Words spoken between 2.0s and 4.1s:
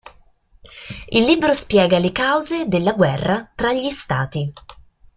cause della guerra tra gli